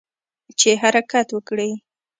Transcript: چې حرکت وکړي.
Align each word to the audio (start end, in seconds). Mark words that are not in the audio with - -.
چې 0.59 0.69
حرکت 0.81 1.27
وکړي. 1.37 1.71